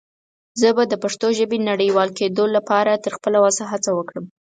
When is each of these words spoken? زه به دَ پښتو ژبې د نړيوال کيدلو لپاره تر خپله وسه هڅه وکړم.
زه 0.59 0.69
به 0.75 0.83
دَ 0.91 0.93
پښتو 1.03 1.27
ژبې 1.37 1.57
د 1.59 1.63
نړيوال 1.71 2.09
کيدلو 2.17 2.45
لپاره 2.55 3.01
تر 3.03 3.11
خپله 3.17 3.37
وسه 3.45 3.63
هڅه 3.71 3.89
وکړم. 3.93 4.25